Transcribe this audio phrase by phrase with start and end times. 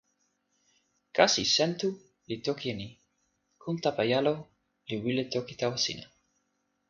[1.17, 1.89] kasi Sentu
[2.27, 2.87] li toki e ni:
[3.61, 4.33] kon Tapajalo
[4.89, 6.05] li wile toki tawa sina.